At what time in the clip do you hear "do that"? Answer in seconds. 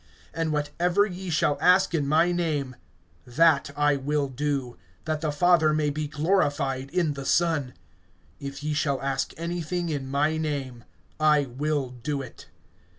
4.29-5.21